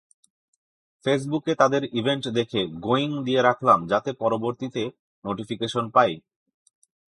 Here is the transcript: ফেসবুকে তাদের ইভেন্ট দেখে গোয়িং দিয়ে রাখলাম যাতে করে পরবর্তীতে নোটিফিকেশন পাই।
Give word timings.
ফেসবুকে 1.05 1.53
তাদের 1.55 1.83
ইভেন্ট 1.93 2.25
দেখে 2.29 2.61
গোয়িং 2.79 3.11
দিয়ে 3.23 3.41
রাখলাম 3.41 3.79
যাতে 3.87 4.09
করে 4.11 4.19
পরবর্তীতে 4.19 4.83
নোটিফিকেশন 5.25 5.85
পাই। 5.89 6.11